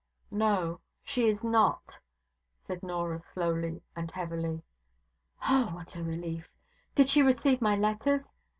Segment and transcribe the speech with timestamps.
[0.31, 1.95] 'No, she is not,'
[2.65, 4.63] said Norah, slowly and heavily.
[5.43, 6.49] 'Oh, what a relief!
[6.95, 8.33] Did she receive my letters?